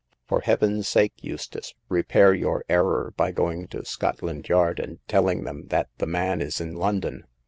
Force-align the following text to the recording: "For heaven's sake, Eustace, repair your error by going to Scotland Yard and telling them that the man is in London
"For 0.29 0.41
heaven's 0.41 0.87
sake, 0.87 1.13
Eustace, 1.21 1.75
repair 1.87 2.33
your 2.33 2.65
error 2.67 3.13
by 3.17 3.29
going 3.31 3.67
to 3.67 3.85
Scotland 3.85 4.49
Yard 4.49 4.79
and 4.79 4.97
telling 5.07 5.43
them 5.43 5.67
that 5.67 5.89
the 5.99 6.07
man 6.07 6.41
is 6.41 6.59
in 6.59 6.73
London 6.73 7.27